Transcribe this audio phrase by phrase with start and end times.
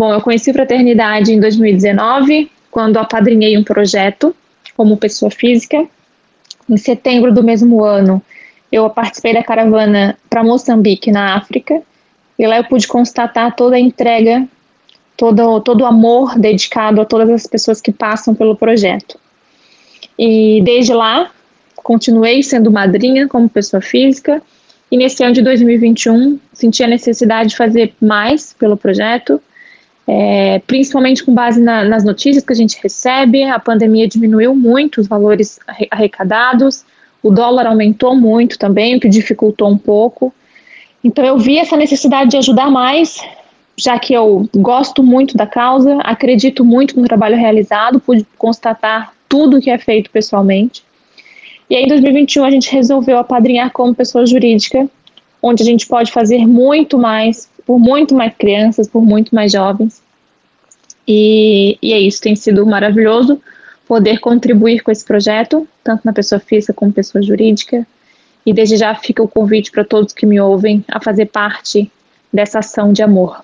[0.00, 4.34] Bom, eu conheci Fraternidade em 2019, quando apadrinhei um projeto
[4.74, 5.86] como pessoa física.
[6.66, 8.22] Em setembro do mesmo ano,
[8.72, 11.82] eu participei da caravana para Moçambique, na África,
[12.38, 14.48] e lá eu pude constatar toda a entrega,
[15.18, 19.20] todo, todo o amor dedicado a todas as pessoas que passam pelo projeto.
[20.18, 21.30] E desde lá,
[21.76, 24.42] continuei sendo madrinha como pessoa física,
[24.90, 29.38] e nesse ano de 2021 senti a necessidade de fazer mais pelo projeto,
[30.06, 33.44] é, principalmente com base na, nas notícias que a gente recebe.
[33.44, 35.58] A pandemia diminuiu muito os valores
[35.90, 36.84] arrecadados,
[37.22, 40.32] o dólar aumentou muito também, o que dificultou um pouco.
[41.02, 43.18] Então eu vi essa necessidade de ajudar mais,
[43.76, 49.60] já que eu gosto muito da causa, acredito muito no trabalho realizado, pude constatar tudo
[49.60, 50.82] que é feito pessoalmente.
[51.70, 54.90] E aí, em 2021, a gente resolveu apadrinhar como pessoa jurídica,
[55.40, 60.02] onde a gente pode fazer muito mais, por muito mais crianças, por muito mais jovens.
[61.06, 63.40] E, e é isso, tem sido maravilhoso
[63.86, 67.86] poder contribuir com esse projeto, tanto na pessoa física como pessoa jurídica.
[68.44, 71.88] E desde já fica o convite para todos que me ouvem a fazer parte
[72.32, 73.40] dessa ação de amor.